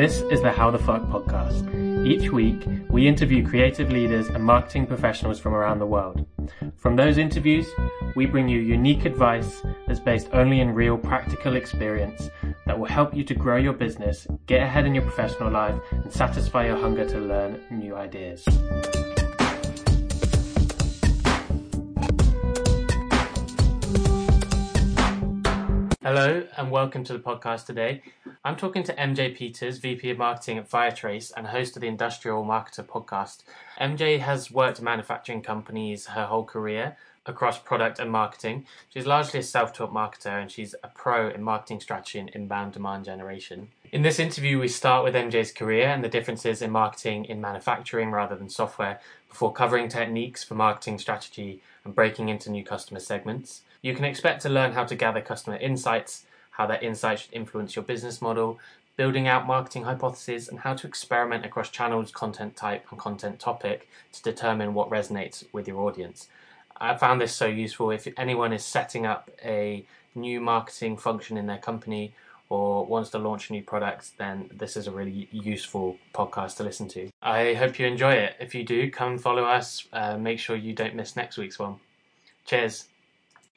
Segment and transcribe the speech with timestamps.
[0.00, 2.06] This is the How the Fuck podcast.
[2.06, 6.26] Each week, we interview creative leaders and marketing professionals from around the world.
[6.78, 7.66] From those interviews,
[8.16, 12.30] we bring you unique advice that's based only in real practical experience
[12.64, 16.10] that will help you to grow your business, get ahead in your professional life, and
[16.10, 18.42] satisfy your hunger to learn new ideas.
[26.02, 28.02] Hello and welcome to the podcast today.
[28.42, 32.42] I'm talking to MJ Peters, VP of Marketing at Firetrace and host of the Industrial
[32.42, 33.42] Marketer podcast.
[33.78, 38.64] MJ has worked in manufacturing companies her whole career across product and marketing.
[38.88, 42.72] She's largely a self taught marketer and she's a pro in marketing strategy and inbound
[42.72, 43.68] demand generation.
[43.92, 48.10] In this interview, we start with MJ's career and the differences in marketing in manufacturing
[48.10, 53.60] rather than software before covering techniques for marketing strategy and breaking into new customer segments.
[53.82, 56.24] You can expect to learn how to gather customer insights,
[56.60, 58.58] how that insight should influence your business model,
[58.98, 63.88] building out marketing hypotheses, and how to experiment across channels, content type, and content topic
[64.12, 66.28] to determine what resonates with your audience.
[66.78, 71.46] I found this so useful if anyone is setting up a new marketing function in
[71.46, 72.12] their company
[72.50, 76.62] or wants to launch a new product, then this is a really useful podcast to
[76.62, 77.08] listen to.
[77.22, 78.36] I hope you enjoy it.
[78.38, 79.86] If you do, come follow us.
[79.94, 81.76] Uh, make sure you don't miss next week's one.
[82.44, 82.84] Cheers.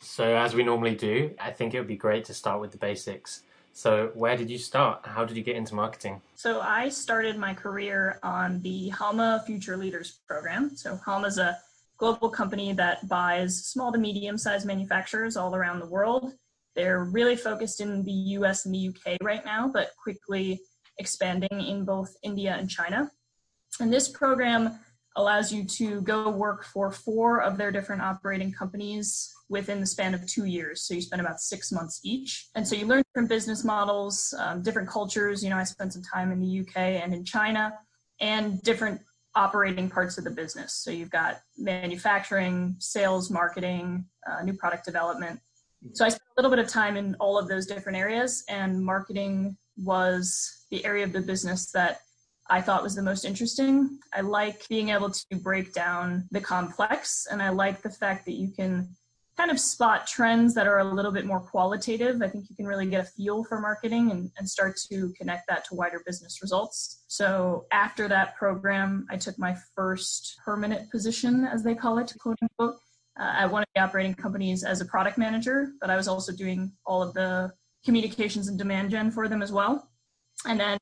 [0.04, 2.78] So, as we normally do, I think it would be great to start with the
[2.78, 3.44] basics.
[3.72, 5.06] So, where did you start?
[5.06, 6.22] How did you get into marketing?
[6.36, 10.76] So, I started my career on the Halma Future Leaders program.
[10.76, 11.58] So, Halma is a
[11.98, 16.34] global company that buys small to medium sized manufacturers all around the world.
[16.76, 20.62] They're really focused in the US and the UK right now, but quickly
[20.98, 23.10] expanding in both India and China.
[23.80, 24.80] And this program
[25.16, 30.14] allows you to go work for four of their different operating companies within the span
[30.14, 30.82] of two years.
[30.82, 32.48] So you spend about six months each.
[32.56, 35.44] And so you learn different business models, um, different cultures.
[35.44, 37.78] You know, I spent some time in the UK and in China,
[38.20, 39.02] and different
[39.36, 40.74] operating parts of the business.
[40.76, 45.40] So you've got manufacturing, sales, marketing, uh, new product development.
[45.94, 48.84] So I spent a little bit of time in all of those different areas, and
[48.84, 52.02] marketing was the area of the business that
[52.50, 54.00] I thought was the most interesting.
[54.14, 58.34] I like being able to break down the complex, and I like the fact that
[58.34, 58.90] you can
[59.38, 62.22] kind of spot trends that are a little bit more qualitative.
[62.22, 65.48] I think you can really get a feel for marketing and, and start to connect
[65.48, 67.04] that to wider business results.
[67.08, 72.38] So after that program, I took my first permanent position, as they call it, quote
[72.42, 72.76] unquote,
[73.20, 76.32] uh, at one of the operating companies as a product manager, but I was also
[76.32, 77.52] doing all of the
[77.86, 79.90] communications and demand gen for them as well.
[80.46, 80.78] And then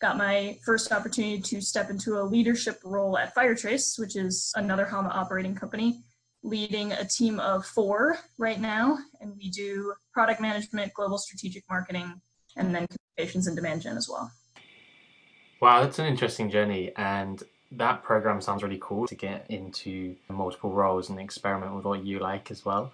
[0.00, 4.84] got my first opportunity to step into a leadership role at Firetrace, which is another
[4.84, 6.02] Halma operating company,
[6.42, 8.98] leading a team of four right now.
[9.20, 12.20] And we do product management, global strategic marketing,
[12.56, 14.30] and then communications and demand gen as well.
[15.60, 16.92] Wow, that's an interesting journey.
[16.96, 17.42] And
[17.72, 22.18] that program sounds really cool to get into multiple roles and experiment with what you
[22.18, 22.92] like as well.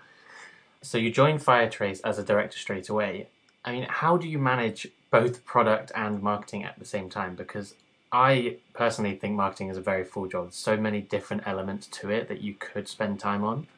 [0.83, 3.29] So you joined Firetrace as a director straight away.
[3.65, 7.37] I mean, how do you manage both product and marketing at the same time?
[7.37, 7.75] Because
[8.11, 10.47] I personally think marketing is a very full job.
[10.47, 13.69] There's so many different elements to it that you could spend time on.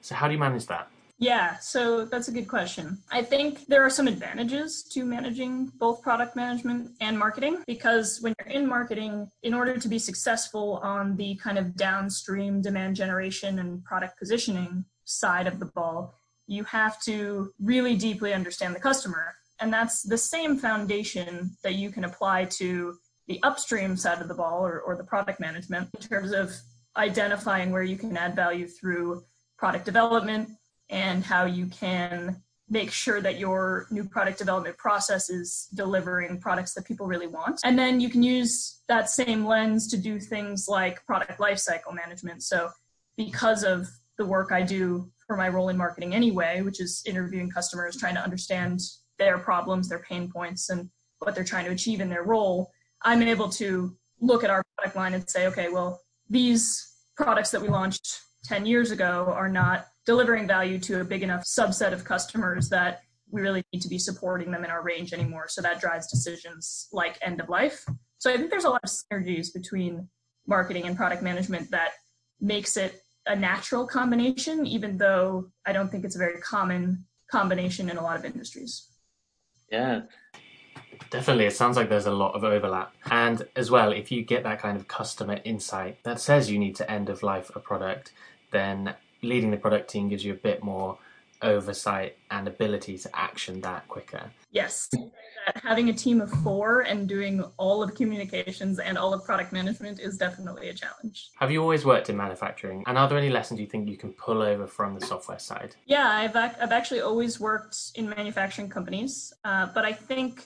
[0.00, 0.88] So how do you manage that?
[1.18, 2.96] Yeah, so that's a good question.
[3.12, 8.34] I think there are some advantages to managing both product management and marketing because when
[8.38, 13.58] you're in marketing, in order to be successful on the kind of downstream demand generation
[13.58, 16.14] and product positioning side of the ball,
[16.46, 19.34] you have to really deeply understand the customer.
[19.60, 22.96] And that's the same foundation that you can apply to
[23.28, 26.52] the upstream side of the ball or, or the product management in terms of
[26.96, 29.22] identifying where you can add value through
[29.56, 30.48] product development
[30.88, 36.72] and how you can make sure that your new product development process is delivering products
[36.74, 37.60] that people really want.
[37.64, 42.44] And then you can use that same lens to do things like product lifecycle management.
[42.44, 42.70] So
[43.16, 43.88] because of
[44.18, 48.14] the work I do for my role in marketing anyway, which is interviewing customers, trying
[48.14, 48.80] to understand
[49.20, 52.72] their problems, their pain points, and what they're trying to achieve in their role,
[53.02, 57.62] I'm able to look at our product line and say, okay, well, these products that
[57.62, 62.04] we launched 10 years ago are not delivering value to a big enough subset of
[62.04, 65.46] customers that we really need to be supporting them in our range anymore.
[65.48, 67.84] So that drives decisions like end of life.
[68.18, 70.08] So I think there's a lot of synergies between
[70.46, 71.92] marketing and product management that
[72.40, 77.88] makes it a natural combination, even though I don't think it's a very common combination
[77.90, 78.89] in a lot of industries.
[79.70, 80.02] Yeah,
[81.10, 82.94] Definitely, it sounds like there's a lot of overlap.
[83.10, 86.76] And as well, if you get that kind of customer insight that says you need
[86.76, 88.12] to end of life a product,
[88.52, 90.98] then leading the product team gives you a bit more
[91.42, 94.30] oversight and ability to action that quicker.
[94.50, 94.88] Yes.
[95.62, 100.00] Having a team of four and doing all of communications and all of product management
[100.00, 101.30] is definitely a challenge.
[101.38, 102.84] Have you always worked in manufacturing?
[102.86, 105.76] And are there any lessons you think you can pull over from the software side?
[105.86, 110.44] Yeah, I've, I've actually always worked in manufacturing companies, uh, but I think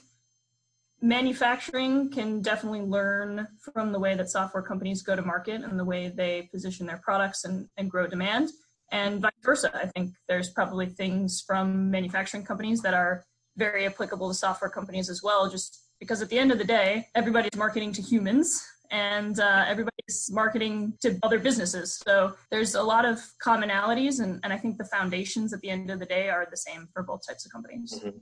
[1.01, 5.85] manufacturing can definitely learn from the way that software companies go to market and the
[5.85, 8.49] way they position their products and, and grow demand
[8.91, 9.71] and vice versa.
[9.73, 13.25] I think there's probably things from manufacturing companies that are
[13.57, 17.07] very applicable to software companies as well, just because at the end of the day,
[17.15, 22.01] everybody's marketing to humans and uh, everybody's marketing to other businesses.
[22.05, 25.89] So there's a lot of commonalities, and, and I think the foundations at the end
[25.89, 27.99] of the day are the same for both types of companies.
[27.99, 28.17] Mm-hmm.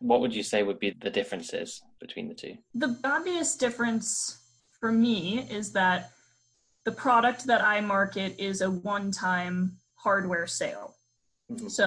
[0.00, 2.56] What would you say would be the differences between the two?
[2.74, 4.38] The obvious difference
[4.78, 6.12] for me is that
[6.84, 10.94] the product that I market is a one time hardware sale.
[11.50, 11.68] Mm-hmm.
[11.68, 11.86] So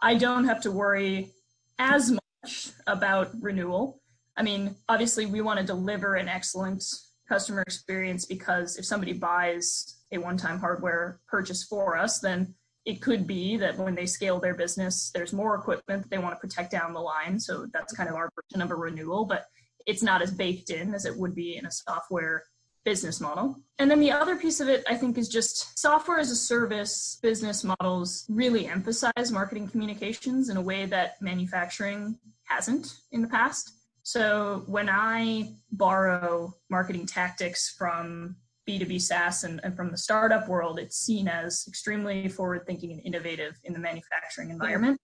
[0.00, 1.30] I don't have to worry
[1.78, 4.00] as much about renewal.
[4.36, 6.84] I mean, obviously, we want to deliver an excellent
[7.28, 12.54] customer experience because if somebody buys a one time hardware purchase for us, then
[12.86, 16.34] it could be that when they scale their business, there's more equipment that they want
[16.34, 17.38] to protect down the line.
[17.38, 19.44] So that's kind of our version of a renewal, but
[19.86, 22.44] it's not as baked in as it would be in a software
[22.84, 23.56] business model.
[23.78, 27.18] And then the other piece of it, I think, is just software as a service
[27.22, 33.72] business models really emphasize marketing communications in a way that manufacturing hasn't in the past.
[34.02, 38.36] So when I borrow marketing tactics from
[38.68, 43.00] B2B SaaS and, and from the startup world, it's seen as extremely forward thinking and
[43.04, 44.98] innovative in the manufacturing environment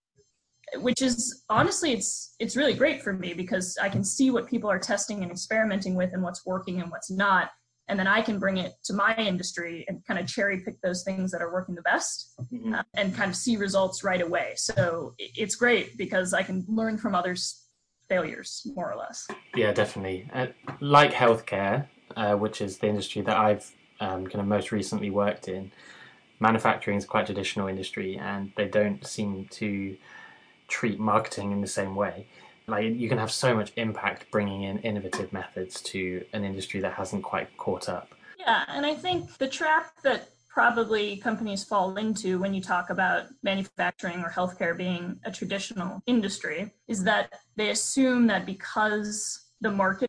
[0.79, 4.71] which is honestly it's it's really great for me because I can see what people
[4.71, 7.51] are testing and experimenting with and what's working and what's not
[7.89, 11.05] and then I can bring it to my industry and kind of cherry pick those
[11.05, 12.75] things that are working the best mm-hmm.
[12.75, 14.55] uh, and kind of see results right away.
[14.57, 17.65] So it's great because I can learn from others'
[18.09, 19.27] failures more or less.
[19.55, 20.29] Yeah, definitely.
[20.33, 20.47] Uh,
[20.81, 21.87] like healthcare,
[22.17, 25.71] uh, which is the industry that I've um, kind of most recently worked in,
[26.41, 29.97] manufacturing is quite a traditional industry and they don't seem to
[30.69, 32.27] treat marketing in the same way
[32.69, 36.93] like you can have so much impact bringing in innovative methods to an industry that
[36.93, 38.09] hasn't quite caught up.
[38.39, 43.27] Yeah and i think the trap that probably companies fall into when you talk about
[43.43, 50.09] manufacturing or healthcare being a traditional industry is that they assume that because the marketing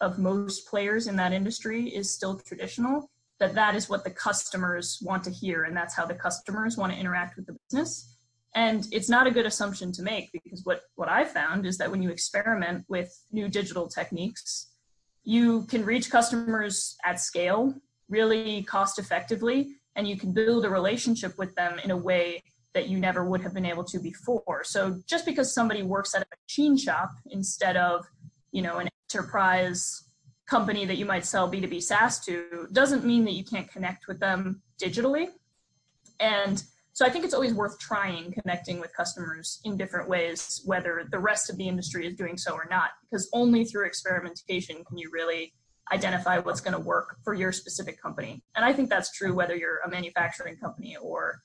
[0.00, 3.10] of most players in that industry is still traditional
[3.40, 6.92] that that is what the customers want to hear and that's how the customers want
[6.92, 8.16] to interact with the business
[8.54, 11.90] and it's not a good assumption to make because what, what I found is that
[11.90, 14.72] when you experiment with new digital techniques,
[15.22, 17.74] you can reach customers at scale
[18.10, 22.42] really cost effectively, and you can build a relationship with them in a way
[22.74, 24.62] that you never would have been able to before.
[24.64, 28.04] So just because somebody works at a machine shop instead of,
[28.52, 30.04] you know, an enterprise
[30.46, 34.20] company that you might sell B2B SaaS to doesn't mean that you can't connect with
[34.20, 35.28] them digitally.
[36.18, 41.04] And so I think it's always worth trying connecting with customers in different ways, whether
[41.10, 44.98] the rest of the industry is doing so or not, because only through experimentation can
[44.98, 45.52] you really
[45.92, 48.42] identify what's going to work for your specific company.
[48.54, 51.42] And I think that's true whether you're a manufacturing company or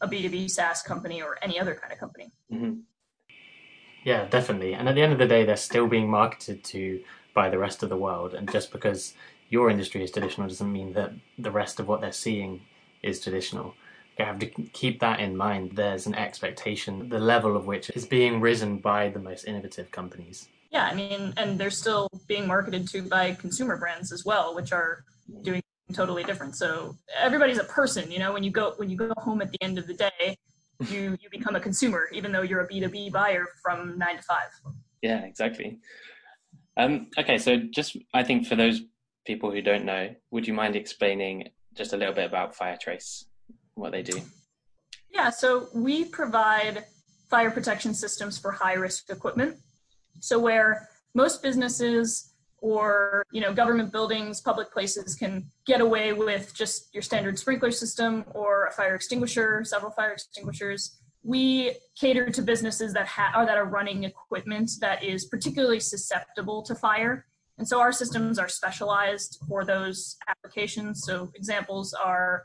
[0.00, 2.30] a B2B SaaS company or any other kind of company.
[2.52, 2.80] Mm-hmm.
[4.04, 4.74] Yeah, definitely.
[4.74, 7.02] And at the end of the day, they're still being marketed to
[7.34, 8.34] by the rest of the world.
[8.34, 9.14] And just because
[9.48, 12.62] your industry is traditional doesn't mean that the rest of what they're seeing
[13.02, 13.74] is traditional
[14.18, 15.72] you have to keep that in mind.
[15.74, 20.48] There's an expectation, the level of which is being risen by the most innovative companies.
[20.70, 24.72] Yeah, I mean, and they're still being marketed to by consumer brands as well, which
[24.72, 25.04] are
[25.42, 26.56] doing totally different.
[26.56, 28.32] So everybody's a person, you know.
[28.32, 30.36] When you go when you go home at the end of the day,
[30.88, 34.16] you you become a consumer, even though you're a B two B buyer from nine
[34.16, 34.48] to five.
[35.02, 35.78] Yeah, exactly.
[36.76, 38.80] Um, okay, so just I think for those
[39.26, 43.26] people who don't know, would you mind explaining just a little bit about Firetrace?
[43.74, 44.20] What they do?
[45.10, 46.84] Yeah, so we provide
[47.30, 49.56] fire protection systems for high risk equipment.
[50.20, 56.54] So where most businesses or you know government buildings public places can get away with
[56.54, 62.40] just your standard sprinkler system or a fire extinguisher several fire extinguishers we cater to
[62.40, 67.26] businesses that ha- or that are running equipment that is particularly susceptible to fire
[67.58, 72.44] and so our systems are specialized for those applications so examples are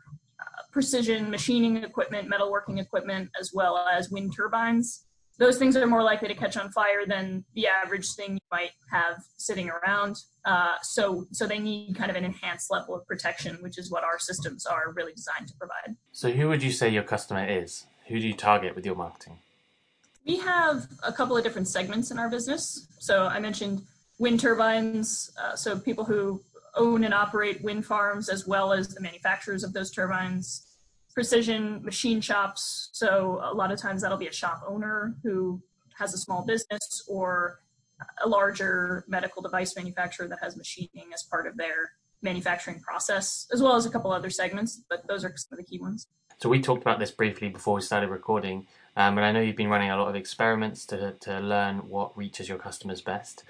[0.72, 5.04] precision machining equipment, metalworking equipment, as well as wind turbines.
[5.40, 8.72] Those things are more likely to catch on fire than the average thing you might
[8.90, 10.18] have sitting around.
[10.46, 14.04] Uh, so, so they need kind of an enhanced level of protection, which is what
[14.04, 15.96] our systems are really designed to provide.
[16.12, 17.86] So, who would you say your customer is?
[18.08, 19.38] Who do you target with your marketing?
[20.26, 22.88] We have a couple of different segments in our business.
[23.00, 23.84] So I mentioned
[24.20, 26.42] wind turbines, uh, so people who
[26.77, 30.63] own and operate wind farms as well as the manufacturers of those turbines.
[31.13, 35.62] Precision machine shops, so a lot of times that'll be a shop owner who
[35.98, 37.62] has a small business or
[38.24, 43.62] a larger medical device manufacturer that has machining as part of their manufacturing process, as
[43.62, 46.07] well as a couple other segments, but those are some of the key ones.
[46.39, 49.55] So we talked about this briefly before we started recording, um, and I know you've
[49.55, 53.43] been running a lot of experiments to, to learn what reaches your customers best.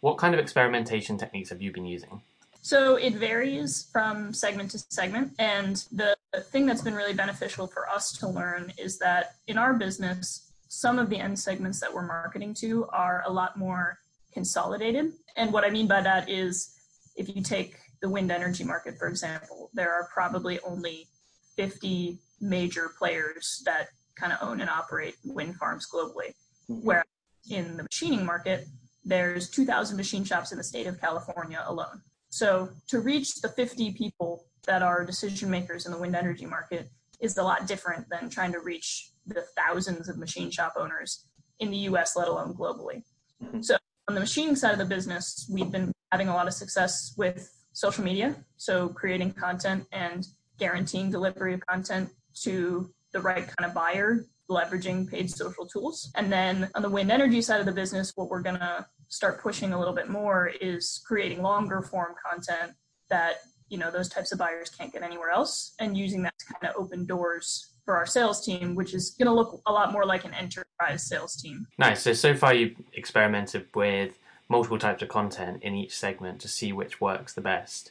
[0.00, 2.22] What kind of experimentation techniques have you been using?
[2.62, 5.32] So it varies from segment to segment.
[5.40, 9.74] And the thing that's been really beneficial for us to learn is that in our
[9.74, 13.98] business, some of the end segments that we're marketing to are a lot more
[14.32, 15.12] consolidated.
[15.36, 16.74] And what I mean by that is
[17.16, 21.08] if you take the wind energy market, for example, there are probably only
[21.56, 26.34] 50 major players that kind of own and operate wind farms globally.
[26.70, 26.86] Mm-hmm.
[26.86, 27.06] Whereas
[27.50, 28.66] in the machining market,
[29.04, 32.02] there's 2,000 machine shops in the state of California alone.
[32.32, 36.88] So to reach the 50 people that are decision makers in the wind energy market
[37.20, 41.26] is a lot different than trying to reach the thousands of machine shop owners
[41.60, 43.02] in the US, let alone globally.
[43.44, 43.60] Mm-hmm.
[43.60, 43.76] So,
[44.08, 47.52] on the machining side of the business, we've been having a lot of success with
[47.74, 48.34] social media.
[48.56, 50.26] So, creating content and
[50.58, 52.08] guaranteeing delivery of content
[52.42, 56.10] to the right kind of buyer, leveraging paid social tools.
[56.14, 59.42] And then on the wind energy side of the business, what we're going to start
[59.42, 62.72] pushing a little bit more is creating longer form content
[63.10, 66.46] that you know those types of buyers can't get anywhere else and using that to
[66.46, 69.92] kind of open doors for our sales team, which is going to look a lot
[69.92, 71.66] more like an enterprise sales team.
[71.78, 72.00] Nice.
[72.00, 76.72] So, so far you've experimented with multiple types of content in each segment to see
[76.72, 77.90] which works the best.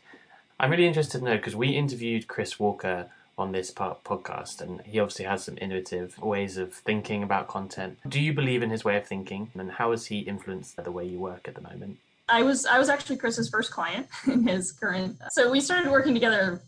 [0.59, 3.09] I'm really interested to know because we interviewed Chris Walker
[3.41, 7.97] on this part podcast, and he obviously has some innovative ways of thinking about content.
[8.07, 11.05] Do you believe in his way of thinking, and how has he influenced the way
[11.05, 11.97] you work at the moment?
[12.29, 15.17] I was I was actually Chris's first client in his current.
[15.31, 16.61] So we started working together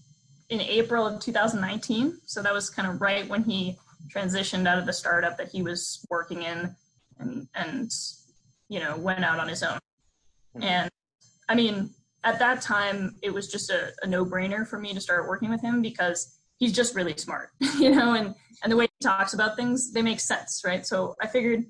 [0.49, 2.19] in April of 2019.
[2.25, 3.77] So that was kind of right when he
[4.13, 6.75] transitioned out of the startup that he was working in
[7.19, 7.91] and, and
[8.69, 9.79] you know, went out on his own.
[10.55, 10.63] Hmm.
[10.63, 10.89] And
[11.47, 11.91] I mean,
[12.23, 15.49] at that time, it was just a, a no brainer for me to start working
[15.49, 18.33] with him because he's just really smart, you know, and,
[18.63, 20.85] and the way he talks about things, they make sense, right?
[20.85, 21.65] So I figured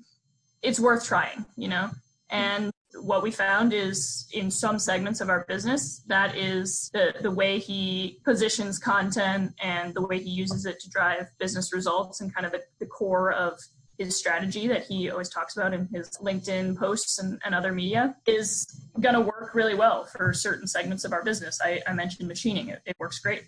[0.62, 1.90] it's worth trying, you know,
[2.30, 7.30] and what we found is in some segments of our business, that is the, the
[7.30, 12.34] way he positions content and the way he uses it to drive business results and
[12.34, 13.58] kind of the, the core of
[13.98, 18.16] his strategy that he always talks about in his LinkedIn posts and, and other media
[18.26, 18.66] is
[19.00, 21.60] going to work really well for certain segments of our business.
[21.62, 23.44] I, I mentioned machining, it, it works great.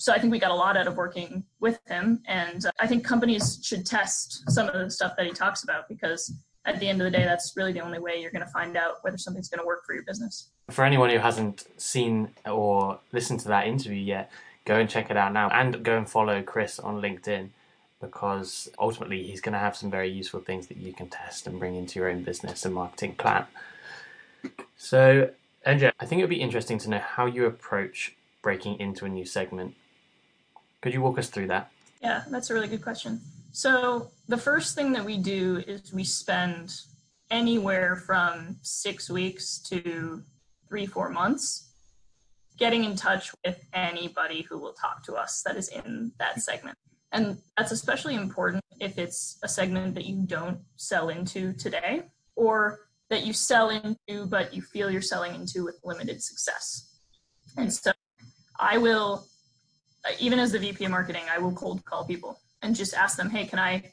[0.00, 2.22] So I think we got a lot out of working with him.
[2.26, 5.90] And uh, I think companies should test some of the stuff that he talks about
[5.90, 6.32] because
[6.64, 8.78] at the end of the day, that's really the only way you're going to find
[8.78, 10.48] out whether something's going to work for your business.
[10.70, 14.32] For anyone who hasn't seen or listened to that interview yet,
[14.64, 17.50] go and check it out now and go and follow Chris on LinkedIn
[18.00, 21.58] because ultimately he's going to have some very useful things that you can test and
[21.58, 23.44] bring into your own business and marketing plan.
[24.78, 25.28] So,
[25.66, 29.08] MJ, I think it would be interesting to know how you approach breaking into a
[29.10, 29.74] new segment.
[30.82, 31.70] Could you walk us through that?
[32.02, 33.20] Yeah, that's a really good question.
[33.52, 36.72] So the first thing that we do is we spend
[37.30, 40.22] anywhere from six weeks to
[40.68, 41.72] three, four months
[42.58, 46.76] getting in touch with anybody who will talk to us that is in that segment.
[47.12, 52.02] And that's especially important if it's a segment that you don't sell into today
[52.36, 57.00] or that you sell into but you feel you're selling into with limited success.
[57.56, 57.92] And so
[58.58, 59.26] I will,
[60.18, 63.30] even as the VP of marketing, I will cold call people and just ask them,
[63.30, 63.92] hey, can I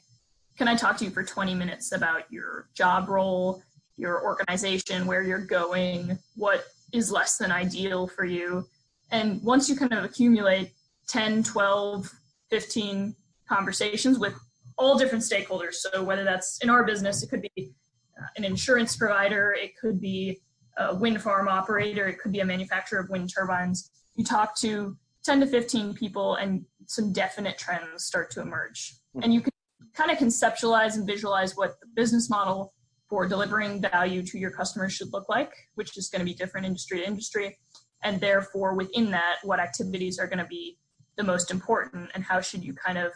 [0.56, 3.62] can I talk to you for 20 minutes about your job role,
[3.96, 8.66] your organization, where you're going, what is less than ideal for you?
[9.12, 10.72] And once you kind of accumulate
[11.08, 12.12] 10, 12,
[12.50, 13.14] 15
[13.48, 14.34] conversations with
[14.76, 17.72] all different stakeholders, so whether that's in our business, it could be
[18.20, 20.40] uh, an insurance provider, it could be
[20.76, 23.90] a wind farm operator, it could be a manufacturer of wind turbines.
[24.16, 28.94] You talk to 10 to 15 people and some definite trends start to emerge.
[29.14, 29.22] Mm-hmm.
[29.22, 29.52] And you can
[29.94, 32.72] kind of conceptualize and visualize what the business model
[33.08, 36.66] for delivering value to your customers should look like, which is going to be different
[36.66, 37.58] industry to industry.
[38.02, 40.78] And therefore, within that, what activities are going to be
[41.16, 43.12] the most important and how should you kind of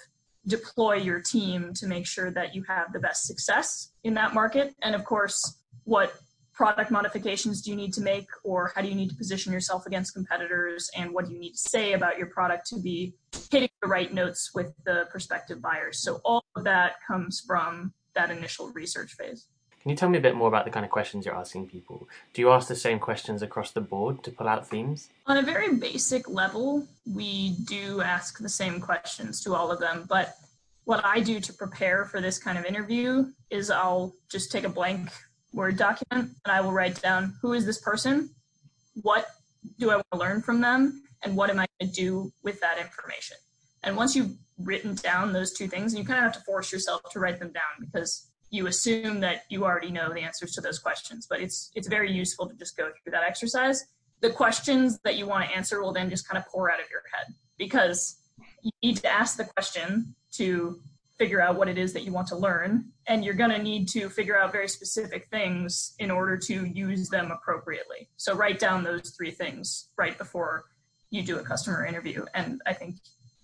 [0.46, 4.74] deploy your team to make sure that you have the best success in that market.
[4.82, 6.14] And of course, what
[6.54, 9.86] product modifications do you need to make or how do you need to position yourself
[9.86, 13.14] against competitors and what do you need to say about your product to be
[13.50, 15.98] hitting the right notes with the prospective buyers.
[15.98, 19.46] So all of that comes from that initial research phase.
[19.80, 22.08] Can you tell me a bit more about the kind of questions you're asking people?
[22.34, 25.08] Do you ask the same questions across the board to pull out themes?
[25.26, 30.06] On a very basic level, we do ask the same questions to all of them.
[30.08, 30.36] But
[30.84, 34.68] what I do to prepare for this kind of interview is I'll just take a
[34.68, 35.10] blank
[35.52, 38.30] Word document and I will write down who is this person?
[39.02, 39.26] What
[39.78, 41.02] do I want to learn from them?
[41.22, 43.36] And what am I going to do with that information?
[43.84, 47.02] And once you've written down those two things, you kind of have to force yourself
[47.12, 50.78] to write them down because you assume that you already know the answers to those
[50.78, 53.84] questions, but it's it's very useful to just go through that exercise.
[54.20, 56.86] The questions that you want to answer will then just kind of pour out of
[56.90, 58.18] your head because
[58.62, 60.80] you need to ask the question to
[61.22, 63.86] figure out what it is that you want to learn and you're going to need
[63.86, 68.08] to figure out very specific things in order to use them appropriately.
[68.16, 70.64] So write down those three things right before
[71.10, 72.96] you do a customer interview and I think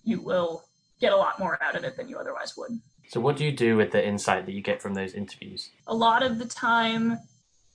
[0.03, 0.65] you will
[0.99, 2.81] get a lot more out of it than you otherwise would.
[3.07, 5.69] So, what do you do with the insight that you get from those interviews?
[5.87, 7.17] A lot of the time,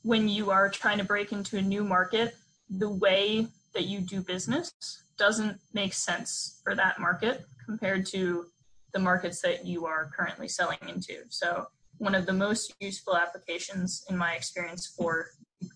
[0.02, 2.36] when you are trying to break into a new market,
[2.68, 4.70] the way that you do business
[5.16, 8.46] doesn't make sense for that market compared to
[8.94, 11.16] the markets that you are currently selling into.
[11.28, 11.66] So,
[11.98, 15.28] one of the most useful applications in my experience for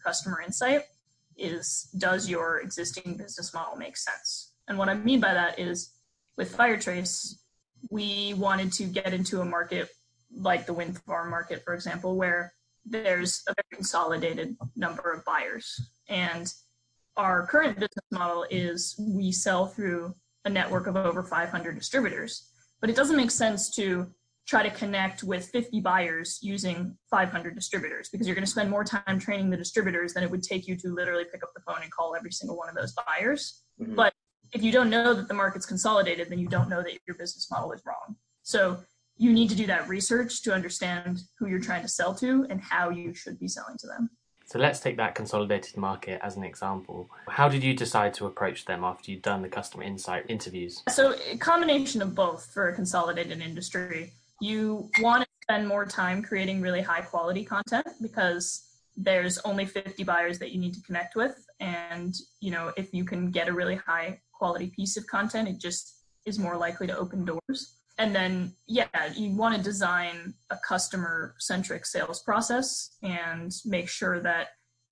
[0.05, 0.83] customer insight
[1.37, 4.53] is does your existing business model make sense?
[4.67, 5.93] And what I mean by that is
[6.37, 7.41] with Firetrace,
[7.91, 9.89] we wanted to get into a market
[10.35, 12.53] like the wind farm market, for example, where
[12.85, 15.81] there's a very consolidated number of buyers.
[16.09, 16.53] And
[17.17, 22.49] our current business model is we sell through a network of over 500 distributors,
[22.81, 24.13] but it doesn't make sense to
[24.47, 28.83] try to connect with 50 buyers using 500 distributors because you're going to spend more
[28.83, 31.83] time training the distributors than it would take you to literally pick up the phone
[31.83, 33.63] and call every single one of those buyers.
[33.81, 33.95] Mm-hmm.
[33.95, 34.15] But
[34.53, 37.51] if you don't know that the market's consolidated, then you don't know that your business
[37.51, 38.17] model is wrong.
[38.43, 38.79] So
[39.19, 42.61] you need to do that research to understand who you're trying to sell to and
[42.61, 44.09] how you should be selling to them.
[44.49, 47.11] So let's take that consolidated market as an example.
[47.28, 50.83] How did you decide to approach them after you'd done the customer insight interviews?
[50.88, 54.12] So a combination of both for a consolidated industry.
[54.40, 58.64] You want to spend more time creating really high quality content because
[58.96, 63.05] there's only 50 buyers that you need to connect with and you know if you
[63.05, 66.96] can get a really high quality piece of content, it just is more likely to
[66.96, 67.78] open doors.
[67.99, 74.21] And then, yeah, you want to design a customer centric sales process and make sure
[74.21, 74.49] that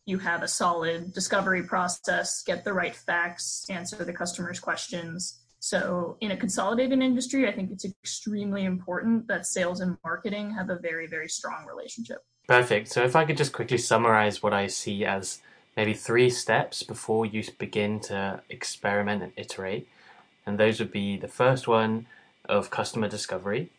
[0.07, 5.41] you have a solid discovery process, get the right facts, answer the customer's questions.
[5.59, 10.71] So, in a consolidated industry, I think it's extremely important that sales and marketing have
[10.71, 12.19] a very, very strong relationship.
[12.47, 12.89] Perfect.
[12.89, 15.41] So, if I could just quickly summarize what I see as
[15.77, 19.89] maybe three steps before you begin to experiment and iterate.
[20.47, 22.07] And those would be the first one
[22.49, 23.71] of customer discovery,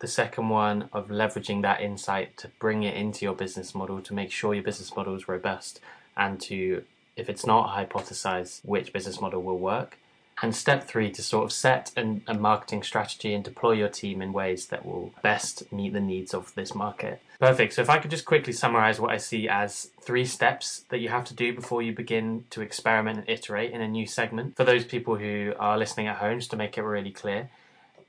[0.00, 4.14] the second one of leveraging that insight to bring it into your business model to
[4.14, 5.80] make sure your business model is robust
[6.16, 6.84] and to,
[7.16, 9.98] if it's not, hypothesize which business model will work.
[10.40, 14.22] And step three, to sort of set an, a marketing strategy and deploy your team
[14.22, 17.20] in ways that will best meet the needs of this market.
[17.40, 17.72] Perfect.
[17.72, 21.08] So, if I could just quickly summarize what I see as three steps that you
[21.08, 24.62] have to do before you begin to experiment and iterate in a new segment for
[24.62, 27.50] those people who are listening at home, just to make it really clear.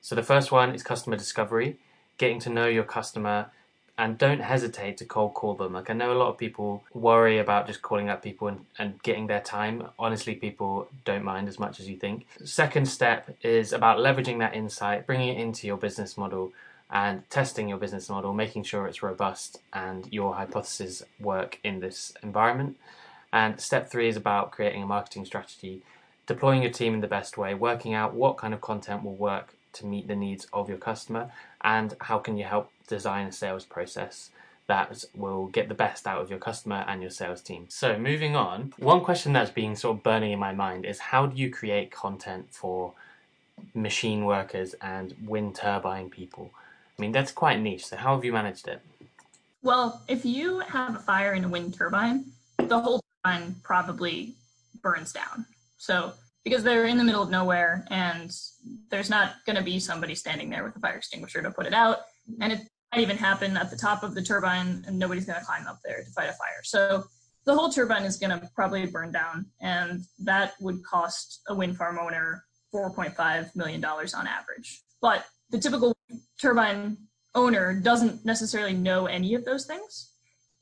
[0.01, 1.77] So, the first one is customer discovery,
[2.17, 3.51] getting to know your customer
[3.99, 5.73] and don't hesitate to cold call them.
[5.73, 9.03] Like I know a lot of people worry about just calling up people and, and
[9.03, 9.89] getting their time.
[9.99, 12.25] Honestly, people don't mind as much as you think.
[12.45, 16.53] Second step is about leveraging that insight, bringing it into your business model
[16.89, 22.13] and testing your business model, making sure it's robust and your hypotheses work in this
[22.23, 22.77] environment.
[23.33, 25.81] And step three is about creating a marketing strategy,
[26.25, 29.55] deploying your team in the best way, working out what kind of content will work
[29.73, 33.65] to meet the needs of your customer and how can you help design a sales
[33.65, 34.29] process
[34.69, 37.65] that will get the best out of your customer and your sales team.
[37.69, 41.25] So, moving on, one question that's been sort of burning in my mind is how
[41.25, 42.93] do you create content for
[43.73, 46.51] machine workers and wind turbine people?
[46.97, 47.87] I mean, that's quite niche.
[47.87, 48.79] So, how have you managed it?
[49.63, 52.25] Well, if you have a fire in a wind turbine,
[52.59, 54.35] the whole turbine probably
[54.83, 55.47] burns down.
[55.79, 58.31] So, because they're in the middle of nowhere and
[58.89, 61.73] there's not going to be somebody standing there with a fire extinguisher to put it
[61.73, 61.99] out.
[62.29, 62.41] Mm-hmm.
[62.41, 62.61] And it
[62.93, 65.79] might even happen at the top of the turbine and nobody's going to climb up
[65.83, 66.63] there to fight a fire.
[66.63, 67.03] So
[67.45, 71.77] the whole turbine is going to probably burn down and that would cost a wind
[71.77, 74.81] farm owner $4.5 million on average.
[75.01, 75.95] But the typical
[76.39, 76.97] turbine
[77.35, 80.11] owner doesn't necessarily know any of those things.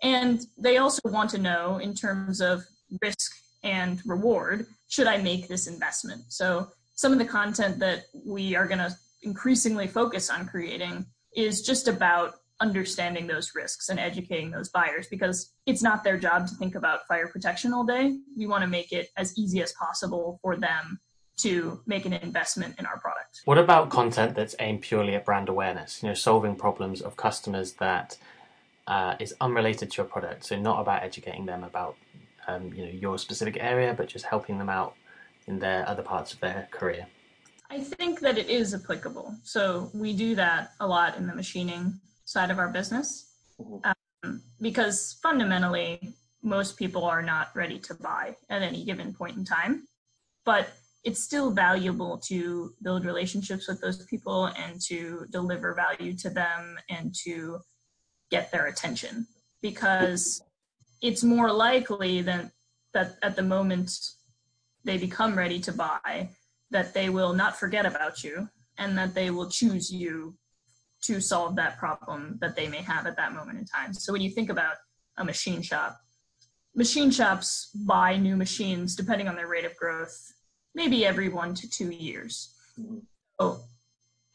[0.02, 2.64] And they also want to know in terms of
[3.02, 3.32] risk
[3.64, 6.24] and reward should I make this investment?
[6.30, 11.62] So some of the content that we are going to increasingly focus on creating is
[11.62, 16.56] just about understanding those risks and educating those buyers because it's not their job to
[16.56, 18.18] think about fire protection all day.
[18.36, 21.00] We want to make it as easy as possible for them
[21.38, 23.42] to make an investment in our product.
[23.46, 26.02] What about content that's aimed purely at brand awareness?
[26.02, 28.18] You know, solving problems of customers that
[28.88, 30.46] uh, is unrelated to your product.
[30.46, 31.96] So not about educating them about
[32.48, 34.96] um, you know your specific area, but just helping them out
[35.48, 37.08] in their other parts of their career.
[37.70, 39.36] I think that it is applicable.
[39.44, 43.30] So we do that a lot in the machining side of our business
[43.60, 43.92] mm-hmm.
[44.24, 49.44] um, because fundamentally most people are not ready to buy at any given point in
[49.44, 49.88] time.
[50.46, 50.70] But
[51.04, 56.78] it's still valuable to build relationships with those people and to deliver value to them
[56.90, 57.60] and to
[58.30, 59.28] get their attention
[59.62, 60.42] because
[61.02, 62.52] it's more likely than
[62.94, 63.92] that at the moment
[64.84, 66.30] they become ready to buy
[66.72, 70.36] that they will not forget about you and that they will choose you
[71.02, 73.94] to solve that problem that they may have at that moment in time.
[73.94, 74.76] So when you think about
[75.18, 76.00] a machine shop,
[76.76, 80.34] machine shops buy new machines depending on their rate of growth,
[80.76, 82.54] maybe every one to two years.
[82.80, 83.00] Mm-hmm.
[83.40, 83.60] So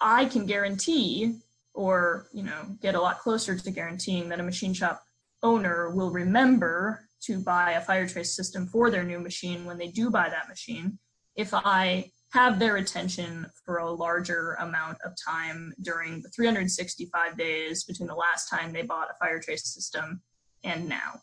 [0.00, 1.38] I can guarantee
[1.74, 5.02] or you know get a lot closer to guaranteeing that a machine shop
[5.42, 10.10] owner will remember to buy a Firetrace system for their new machine when they do
[10.10, 10.98] buy that machine
[11.36, 17.84] if I have their attention for a larger amount of time during the 365 days
[17.84, 20.22] between the last time they bought a Firetrace system
[20.64, 21.20] and now.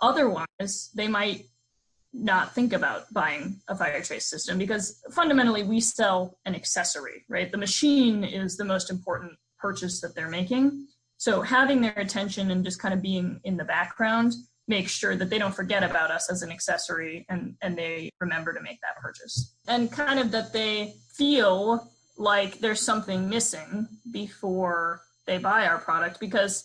[0.00, 1.46] Otherwise, they might
[2.12, 7.50] not think about buying a Firetrace system because fundamentally we sell an accessory, right?
[7.50, 10.86] The machine is the most important purchase that they're making.
[11.22, 14.34] So having their attention and just kind of being in the background
[14.66, 18.52] makes sure that they don't forget about us as an accessory and, and they remember
[18.52, 19.54] to make that purchase.
[19.68, 26.18] And kind of that they feel like there's something missing before they buy our product
[26.18, 26.64] because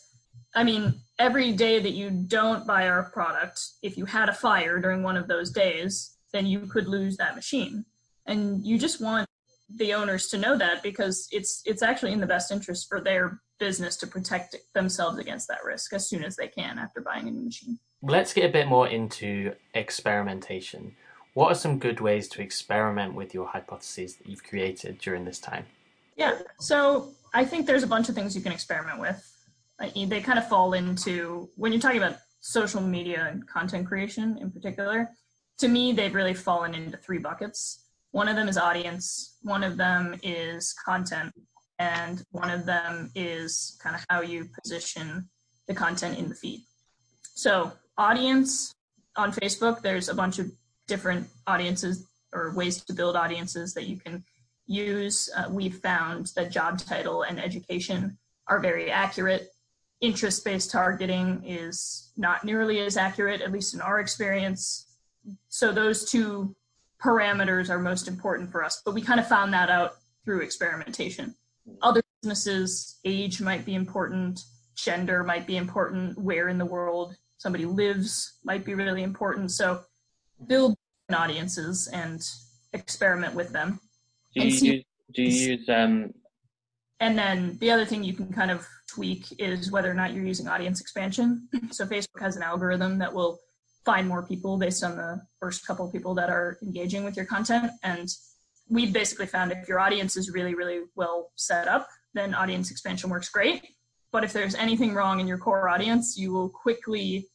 [0.55, 4.79] I mean, every day that you don't buy our product, if you had a fire
[4.79, 7.85] during one of those days, then you could lose that machine.
[8.25, 9.27] And you just want
[9.75, 13.41] the owners to know that because it's it's actually in the best interest for their
[13.59, 17.31] business to protect themselves against that risk as soon as they can after buying a
[17.31, 17.79] new machine.
[18.01, 20.95] Let's get a bit more into experimentation.
[21.33, 25.39] What are some good ways to experiment with your hypotheses that you've created during this
[25.39, 25.65] time?
[26.15, 29.33] Yeah, so I think there's a bunch of things you can experiment with.
[29.95, 34.51] They kind of fall into when you're talking about social media and content creation in
[34.51, 35.09] particular.
[35.59, 37.86] To me, they've really fallen into three buckets.
[38.11, 41.33] One of them is audience, one of them is content,
[41.79, 45.29] and one of them is kind of how you position
[45.67, 46.61] the content in the feed.
[47.35, 48.73] So, audience
[49.15, 50.51] on Facebook, there's a bunch of
[50.87, 54.23] different audiences or ways to build audiences that you can
[54.65, 55.29] use.
[55.35, 58.17] Uh, we've found that job title and education
[58.47, 59.49] are very accurate.
[60.01, 64.87] Interest based targeting is not nearly as accurate, at least in our experience.
[65.49, 66.55] So, those two
[67.03, 71.35] parameters are most important for us, but we kind of found that out through experimentation.
[71.81, 74.41] Other businesses, age might be important,
[74.75, 79.51] gender might be important, where in the world somebody lives might be really important.
[79.51, 79.81] So
[80.47, 80.75] build
[81.13, 82.21] audiences and
[82.73, 83.79] experiment with them.
[84.33, 84.83] Do you, use,
[85.13, 86.13] do you use um
[86.99, 90.25] and then the other thing you can kind of tweak is whether or not you're
[90.25, 91.47] using audience expansion.
[91.71, 93.39] So Facebook has an algorithm that will
[93.87, 97.25] find more people based on the first couple of people that are engaging with your
[97.25, 97.71] content.
[97.83, 98.09] And
[98.69, 103.09] we've basically found if your audience is really, really well set up, then audience expansion
[103.09, 103.61] works great.
[104.11, 107.29] But if there's anything wrong in your core audience, you will quickly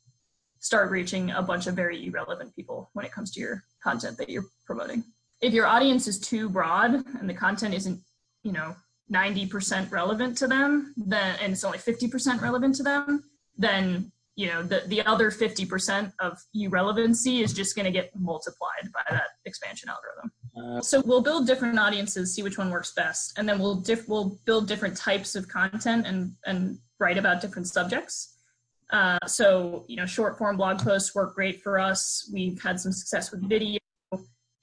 [0.58, 4.28] start reaching a bunch of very irrelevant people when it comes to your content that
[4.28, 5.04] you're promoting.
[5.40, 7.98] If your audience is too broad and the content isn't,
[8.42, 8.76] you know,
[9.10, 13.24] 90% relevant to them, then and it's only 50% relevant to them,
[13.56, 18.90] then you know the, the other 50% of irrelevancy is just going to get multiplied
[18.92, 20.32] by that expansion algorithm.
[20.56, 24.08] Uh, so we'll build different audiences see which one works best and then we'll diff-
[24.08, 28.36] we'll build different types of content and and write about different subjects.
[28.90, 32.30] Uh, so you know short form blog posts work great for us.
[32.32, 33.78] We've had some success with video.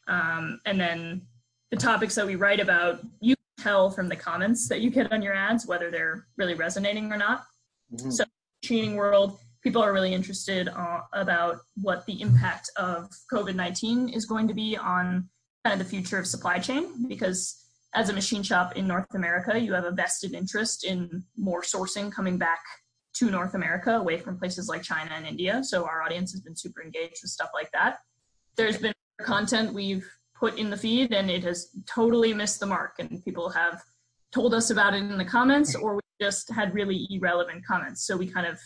[0.08, 1.22] Um, and then
[1.70, 5.12] the topics that we write about you can tell from the comments that you get
[5.12, 7.44] on your ads whether they're really resonating or not.
[7.92, 8.12] Mm-hmm.
[8.12, 8.24] so
[8.64, 14.26] training world people are really interested uh, about what the impact of COVID 19 is
[14.26, 15.30] going to be on
[15.66, 19.60] kind of the future of supply chain because as a machine shop in North America,
[19.60, 22.60] you have a vested interest in more sourcing coming back
[23.16, 25.62] to North America away from places like China and India.
[25.64, 27.98] So our audience has been super engaged with stuff like that.
[28.56, 30.08] There's been content we've
[30.40, 33.82] put in the feed and it has totally missed the mark and people have
[34.32, 38.16] told us about it in the comments or we just had really irrelevant comments so
[38.16, 38.58] we kind of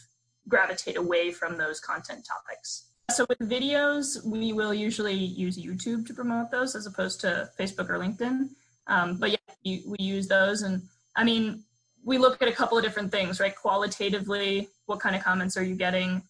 [0.47, 2.89] gravitate away from those content topics.
[3.12, 7.89] So with videos we will usually use youtube to promote those as opposed to facebook
[7.89, 8.49] or linkedin.
[8.88, 10.62] Um, but yeah we use those.
[10.62, 10.82] And
[11.15, 11.63] i mean
[12.06, 13.56] we look at a couple of different things right?
[13.56, 16.21] Qualitatively what kind of comments are you getting?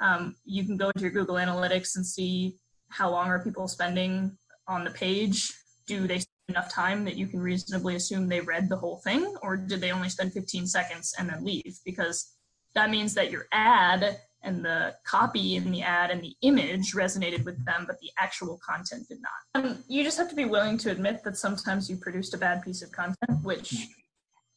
[0.00, 2.56] Um, you can go into your google analytics and see
[2.88, 5.52] how long are people spending on the page?
[5.86, 9.34] Do they spend enough time that you can reasonably assume they read the whole thing,
[9.42, 11.78] or did they only spend 15 seconds and then leave?
[11.84, 12.34] Because
[12.74, 17.44] that means that your ad and the copy in the ad and the image resonated
[17.44, 19.64] with them, but the actual content did not.
[19.66, 22.62] And you just have to be willing to admit that sometimes you produced a bad
[22.62, 23.88] piece of content, which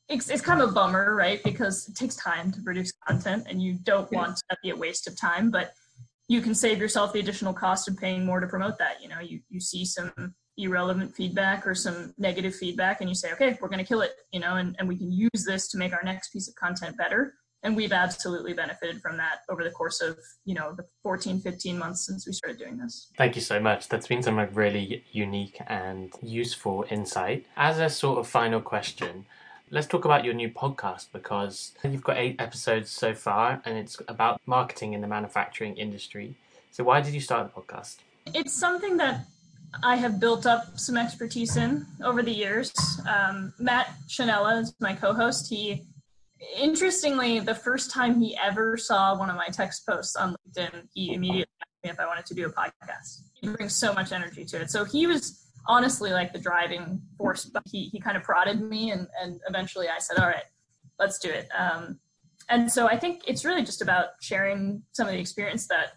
[0.08, 1.44] it's, it's kind of a bummer, right?
[1.44, 5.08] Because it takes time to produce content and you don't want to be a waste
[5.08, 5.72] of time, but
[6.28, 9.02] you can save yourself the additional cost of paying more to promote that.
[9.02, 13.32] You know, you, you see some irrelevant feedback or some negative feedback and you say,
[13.34, 15.78] okay, we're going to kill it, you know, and, and we can use this to
[15.78, 17.34] make our next piece of content better.
[17.64, 21.78] And we've absolutely benefited from that over the course of, you know, the 14, 15
[21.78, 23.10] months since we started doing this.
[23.18, 23.88] Thank you so much.
[23.88, 27.46] That's been some really unique and useful insight.
[27.56, 29.26] As a sort of final question,
[29.70, 34.02] let's talk about your new podcast because you've got eight episodes so far and it's
[34.08, 36.36] about marketing in the manufacturing industry.
[36.72, 37.98] So, why did you start the podcast?
[38.34, 39.26] It's something that
[39.84, 42.74] I have built up some expertise in over the years.
[43.08, 45.50] Um, Matt Chanella is my co host.
[45.50, 45.84] He,
[46.58, 51.14] interestingly, the first time he ever saw one of my text posts on LinkedIn, he
[51.14, 53.22] immediately asked me if I wanted to do a podcast.
[53.34, 54.72] He brings so much energy to it.
[54.72, 57.46] So, he was honestly like the driving force.
[57.46, 60.44] But he he kind of prodded me, and and eventually I said, all right,
[61.00, 61.48] let's do it.
[61.58, 62.00] Um,
[62.50, 65.94] and so I think it's really just about sharing some of the experience that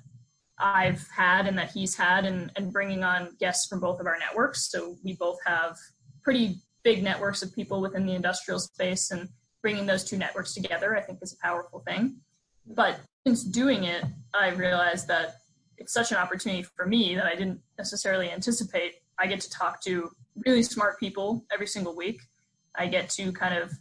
[0.58, 4.18] I've had and that he's had, and and bringing on guests from both of our
[4.18, 4.70] networks.
[4.70, 5.76] So we both have
[6.22, 9.28] pretty big networks of people within the industrial space, and
[9.64, 12.16] bringing those two networks together, I think, is a powerful thing.
[12.66, 14.04] But since doing it,
[14.38, 15.36] I realized that
[15.78, 19.82] it's such an opportunity for me that I didn't necessarily anticipate I get to talk
[19.84, 20.10] to
[20.44, 22.20] really smart people every single week.
[22.74, 23.72] I get to kind of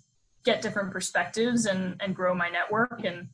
[0.45, 3.03] get different perspectives and, and grow my network.
[3.03, 3.27] And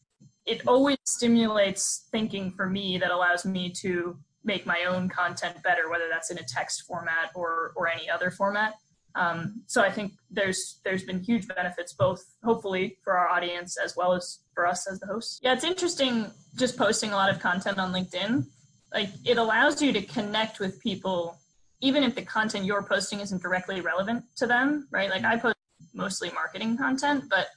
[0.48, 5.88] it always stimulates thinking for me that allows me to make my own content better,
[5.88, 8.74] whether that's in a text format or, or any other format.
[9.20, 13.94] Um, so I think there's there's been huge benefits both hopefully for our audience as
[13.98, 15.42] well as for us as the hosts.
[15.44, 18.46] Yeah, it's interesting just posting a lot of content on LinkedIn.
[18.94, 21.38] Like it allows you to connect with people
[21.82, 25.10] even if the content you're posting isn't directly relevant to them, right?
[25.10, 25.56] Like I post
[25.94, 27.48] mostly marketing content, but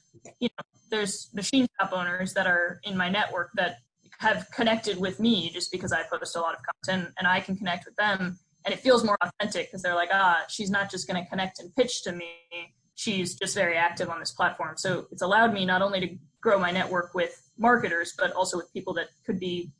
[0.40, 3.78] you know, there's machine shop owners that are in my network that
[4.18, 7.56] have connected with me just because I post a lot of content and I can
[7.56, 11.08] connect with them and it feels more authentic because they're like, ah, she's not just
[11.08, 12.30] going to connect and pitch to me.
[12.94, 14.76] She's just very active on this platform.
[14.76, 18.72] So it's allowed me not only to grow my network with marketers, but also with
[18.72, 19.72] people that could be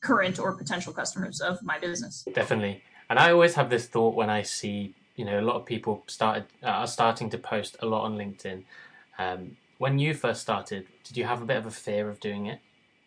[0.00, 2.24] current or potential customers of my business.
[2.34, 2.82] Definitely.
[3.10, 6.02] And I always have this thought when I see, you know, a lot of people
[6.06, 8.64] started uh, are starting to post a lot on LinkedIn.
[9.18, 12.46] Um, when you first started, did you have a bit of a fear of doing
[12.46, 12.60] it?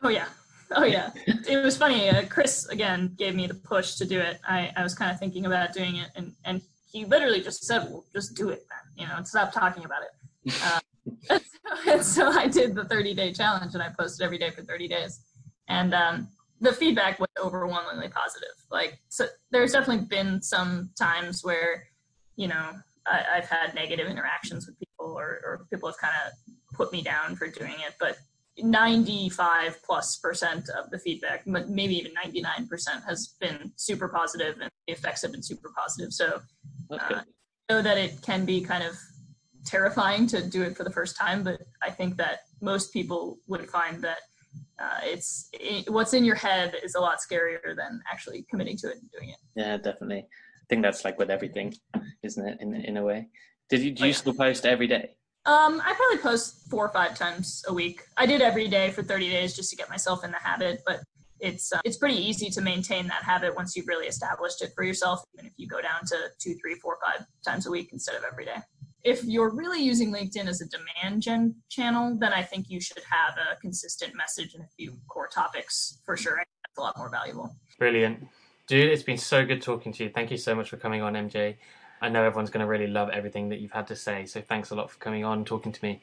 [0.03, 0.27] Oh yeah,
[0.71, 1.11] oh yeah.
[1.25, 2.09] it was funny.
[2.09, 4.39] Uh, Chris again gave me the push to do it.
[4.47, 7.83] I, I was kind of thinking about doing it, and and he literally just said,
[7.89, 9.03] "Well, just do it then.
[9.03, 10.79] You know, and stop talking about it." Uh,
[11.29, 14.51] and, so, and so I did the 30 day challenge, and I posted every day
[14.51, 15.19] for 30 days.
[15.69, 16.29] And um,
[16.61, 18.49] the feedback was overwhelmingly positive.
[18.71, 21.83] Like, so there's definitely been some times where,
[22.35, 22.71] you know,
[23.05, 26.33] I, have had negative interactions with people, or, or people have kind of
[26.75, 27.95] put me down for doing it.
[27.99, 28.17] But
[28.59, 34.69] 95 plus percent of the feedback, maybe even 99 percent, has been super positive, and
[34.87, 36.13] the effects have been super positive.
[36.13, 36.41] So,
[36.91, 37.23] uh, I
[37.69, 38.95] know that it can be kind of
[39.65, 43.69] terrifying to do it for the first time, but I think that most people would
[43.69, 44.19] find that
[44.79, 48.87] uh, it's it, what's in your head is a lot scarier than actually committing to
[48.89, 49.37] it and doing it.
[49.55, 50.19] Yeah, definitely.
[50.19, 51.73] I think that's like with everything,
[52.23, 52.57] isn't it?
[52.61, 53.27] In in a way.
[53.69, 54.13] Did you do you oh, yeah.
[54.15, 55.15] still post every day?
[55.47, 58.03] Um, I probably post four or five times a week.
[58.17, 60.99] I did every day for 30 days just to get myself in the habit, but
[61.39, 64.83] it's uh, it's pretty easy to maintain that habit once you've really established it for
[64.83, 65.23] yourself.
[65.33, 68.23] Even if you go down to two, three, four, five times a week instead of
[68.29, 68.57] every day
[69.07, 73.03] if you're really using LinkedIn as a demand gen channel, then I think you should
[73.09, 76.35] have a consistent message and a few core topics for sure.
[76.35, 77.55] That's a lot more valuable.
[77.79, 78.27] Brilliant.
[78.67, 80.09] Dude, it's been so good talking to you.
[80.09, 81.55] Thank you so much for coming on, MJ.
[82.01, 84.25] I know everyone's going to really love everything that you've had to say.
[84.25, 86.01] So thanks a lot for coming on and talking to me.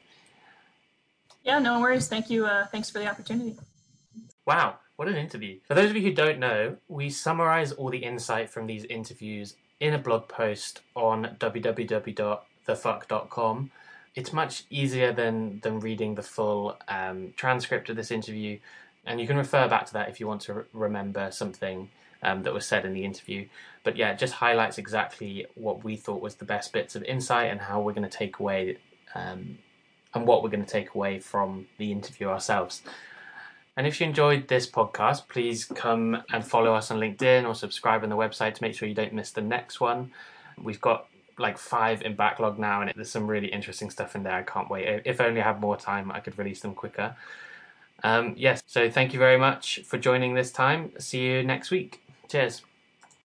[1.43, 2.07] Yeah, no worries.
[2.07, 2.45] Thank you.
[2.45, 3.55] Uh, thanks for the opportunity.
[4.45, 5.59] Wow, what an interview.
[5.67, 9.55] For those of you who don't know, we summarize all the insight from these interviews
[9.79, 13.71] in a blog post on www.thefuck.com.
[14.15, 18.59] It's much easier than than reading the full um, transcript of this interview,
[19.05, 21.89] and you can refer back to that if you want to re- remember something
[22.25, 23.47] um, that was said in the interview.
[23.83, 27.51] But yeah, it just highlights exactly what we thought was the best bits of insight
[27.51, 28.77] and how we're going to take away
[29.13, 29.59] um,
[30.13, 32.81] and what we're going to take away from the interview ourselves.
[33.77, 38.03] And if you enjoyed this podcast, please come and follow us on LinkedIn or subscribe
[38.03, 40.11] on the website to make sure you don't miss the next one.
[40.57, 41.07] We've got
[41.37, 44.33] like five in backlog now, and there's some really interesting stuff in there.
[44.33, 45.01] I can't wait.
[45.05, 47.15] If only I had more time, I could release them quicker.
[48.03, 50.91] Um, yes, so thank you very much for joining this time.
[50.97, 52.04] See you next week.
[52.27, 52.61] Cheers.